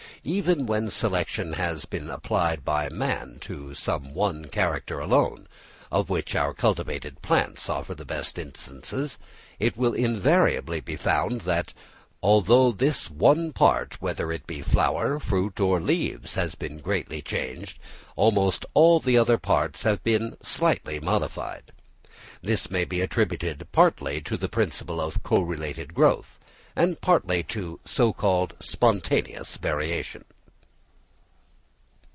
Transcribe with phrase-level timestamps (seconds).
[0.23, 6.53] Even when selection has been applied by man to some one character alone—of which our
[6.53, 11.73] cultivated plants offer the best instances—it will invariably be found that
[12.21, 17.23] although this one part, whether it be the flower, fruit, or leaves, has been greatly
[17.23, 17.79] changed,
[18.15, 21.71] almost all the other parts have been slightly modified.
[22.43, 26.37] This may be attributed partly to the principle of correlated growth,
[26.73, 30.23] and partly to so called spontaneous variation.